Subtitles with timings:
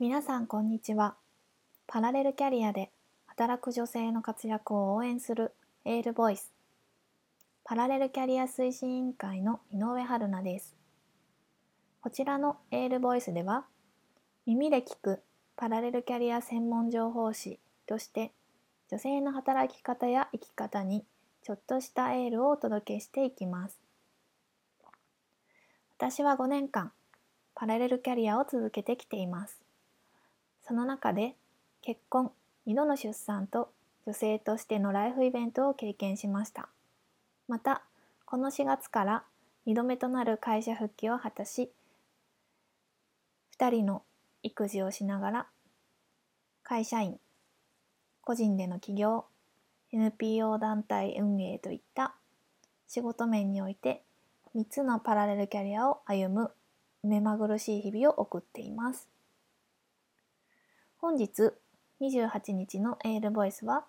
[0.00, 1.16] 皆さんこんにちは。
[1.88, 2.92] パラレルキャリアで
[3.26, 6.52] 働く女性の活躍を応援するエールボイス。
[7.64, 10.76] パラレルキャリア推進委員会の井上春奈です。
[12.00, 13.64] こちらのエールボイスでは、
[14.46, 15.20] 耳で聞く
[15.56, 17.58] パラレルキャリア専門情報誌
[17.88, 18.30] として
[18.92, 21.04] 女性の働き方や生き方に
[21.42, 23.80] ちょっとしたエールをお届けしていきます。
[25.96, 26.92] 私は5年間
[27.56, 29.67] パラレルキャリアを続けてきています。
[30.68, 31.34] その中で
[31.80, 32.30] 結婚、
[32.66, 33.72] 2度の出産と
[34.06, 36.68] 女性としてのライフイベントを経験しました。
[37.48, 37.84] また、
[38.26, 39.24] この4月から
[39.66, 41.70] 2度目となる会社復帰を果たし、
[43.58, 44.02] 2人の
[44.42, 45.46] 育児をしながら
[46.62, 47.18] 会社員、
[48.20, 49.24] 個人での起業、
[49.90, 52.14] NPO 団体運営といった
[52.86, 54.02] 仕事面において
[54.54, 56.50] 3つのパラレルキャリアを歩む
[57.02, 59.08] 目まぐるしい日々を送っています。
[61.00, 61.52] 本日
[62.00, 63.84] 28日のエールボイスは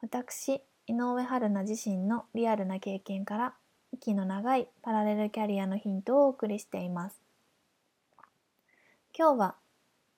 [0.00, 3.54] 私井上春菜自身のリアルな経験から
[3.92, 7.20] 息の長いパラレルキャリアのヒントをお送りしています。
[9.16, 9.54] 今日は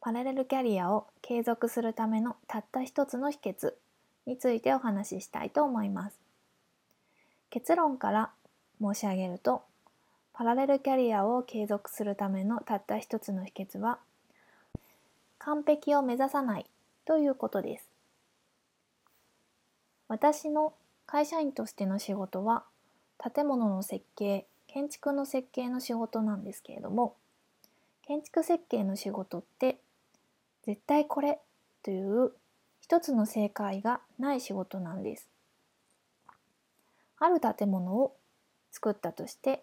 [0.00, 3.72] パラレルキャリアを継続するためのたった一つの秘訣
[4.24, 6.20] についてお話ししたいと思います。
[7.50, 8.30] 結論から
[8.80, 9.64] 申し上げると
[10.32, 13.98] パラレルキャリアを継続するためのたった一つの秘訣は
[15.44, 16.66] 完璧を目指さない
[17.04, 17.90] ということです。
[20.08, 20.72] 私の
[21.04, 22.64] 会社員としての仕事は
[23.18, 27.14] 建物の設計、建築の設計の仕事なんですけれども
[28.06, 29.78] 建築設計の仕事って
[30.64, 31.38] 絶対これ
[31.82, 32.32] という
[32.80, 35.28] 一つの正解がない仕事なんです。
[37.18, 38.16] ある建物を
[38.70, 39.62] 作ったとして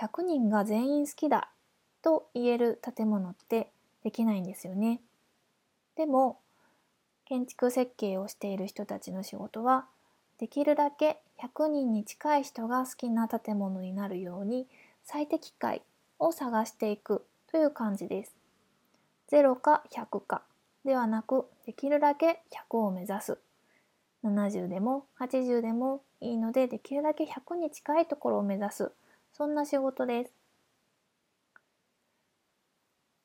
[0.00, 1.50] 100人が全員好きだ
[2.00, 3.70] と言える建物って
[4.04, 5.00] できないんですよね。
[5.96, 6.38] でも
[7.24, 9.86] 建築設計をしている人たちの仕事は
[10.38, 14.66] できるだけ100人に近い人が好きな建物になるように
[15.02, 15.82] 最適解
[16.18, 18.36] を探していくという感じです。
[19.30, 20.42] 0か100か
[20.84, 23.38] ではなくできるだけ100を目指す。
[24.22, 28.90] 70でも80でもいいのでできるだけ100に近いところを目指す
[29.32, 30.32] そんな仕事です。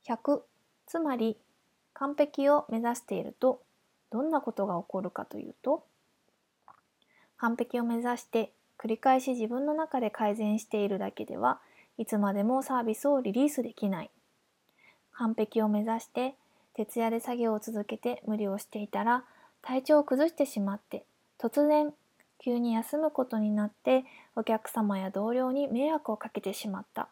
[0.07, 0.41] 100
[0.89, 1.37] つまり
[1.93, 3.61] 完璧を目指していると
[4.11, 5.85] どんなことが起こるかというと
[7.37, 11.59] 完璧を目指して繰り返し自分の中で改善しているだけでは
[11.99, 14.09] いつまでもサービスをリリースできない。
[15.11, 16.35] 完璧を目指して
[16.73, 19.25] 徹夜で作業を続けて無理をしていたら
[19.61, 21.03] 体調を崩してしまって
[21.37, 21.93] 突然
[22.41, 24.05] 急に休むことになって
[24.37, 27.09] お客様や同僚に迷惑をかけてしまった。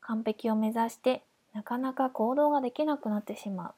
[0.00, 1.22] 完璧を目指して
[1.54, 3.74] なかなか行動ができなくなってしまう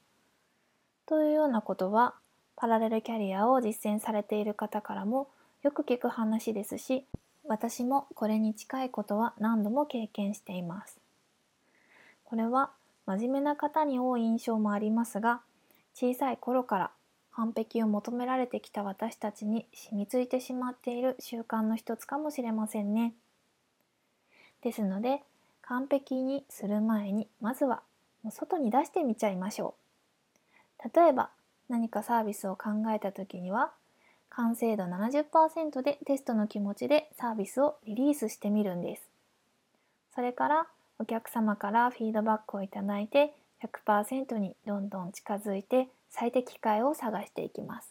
[1.07, 2.15] というようなことは
[2.57, 5.29] パラレルキャリアを実践されている方からも
[5.63, 7.05] よく聞く話ですし
[7.45, 10.99] 私もこれに近いことは何度も経験しています
[12.25, 12.71] これは
[13.07, 15.43] 真面目な方に多い印象もありますが
[15.95, 16.91] 小さい頃から
[17.37, 23.13] 完璧を求められてきた私たちに染みついてしまっている習慣の一つかもしれませんね。
[24.63, 25.23] ですので
[25.67, 27.83] 完璧にする前にまずは
[28.23, 29.75] もう外に出してみちゃいましょ
[30.85, 30.91] う。
[30.95, 31.31] 例えば
[31.69, 33.73] 何かサービスを考えた時には
[34.31, 39.03] 完成度70%でテストの気持ちでサービスをリリースしてみるんです。
[40.15, 40.67] それから
[40.99, 43.35] お客様からフィードバックをいただいて
[43.87, 47.89] 100%にどんどん近づいて最適解を探していきます。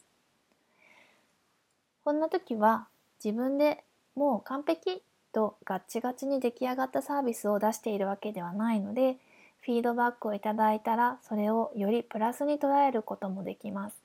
[2.04, 2.88] こんな時は
[3.24, 3.84] 自分で
[4.16, 5.02] もう完璧
[5.36, 9.18] とガッチガチに出来上がったサービスを出しているわけではないので
[9.60, 13.98] フィードバックをいただいたらそれをよりプラスに捉えることもできます。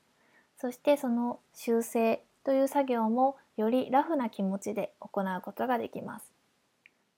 [0.59, 6.33] そしてその修正という作業もよりラフな気持ちで行うことができます。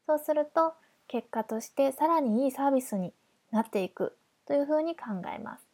[0.07, 0.75] そうすると
[1.09, 3.15] 結果としてさらにいいサービスに
[3.51, 4.15] なっていく
[4.47, 5.65] というふうに考えます。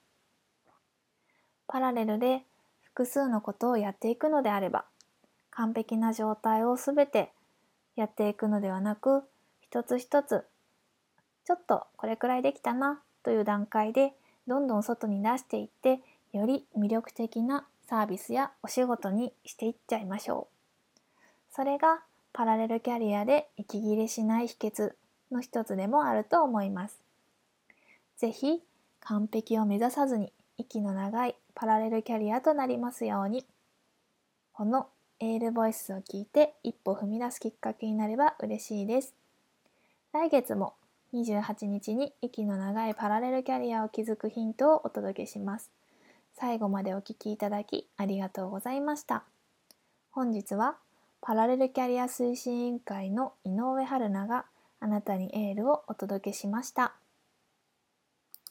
[1.66, 2.42] パラレルで
[2.82, 4.84] 複数のことをやっていくのであれば
[5.50, 7.32] 完璧な状態をすべて
[8.00, 9.22] やっていくのではなく
[9.60, 10.44] 一つ一つ
[11.44, 14.12] ちょっとこれくらいできたなという段階で
[14.46, 16.00] どんどん外に出していって
[16.32, 21.54] より魅力的なサービスやお仕事にしていっちゃいましょう。
[21.54, 22.02] それが
[22.32, 24.92] パラレルキャリアで息切れしない秘訣
[25.32, 27.00] の一つでもあると思います。
[28.18, 28.62] ぜひ
[29.00, 33.46] 完璧を目指さずに息の長いパラレルキャリアとなりますように。
[34.52, 34.88] この
[35.20, 39.14] エールボイスを聞いて一歩踏み出すきっかけになれば嬉しいです。
[40.12, 40.74] 来月も
[41.12, 45.70] 28日に息の長いパラレルキャリアを築くヒントをお届けします。
[46.34, 49.24] 最後までお聴きいただきありがとうございました。
[50.10, 50.76] 本日は
[51.20, 54.44] パラレルキャリア推進委員会の井上春菜が
[54.80, 56.94] あなたにエールをお届けしました。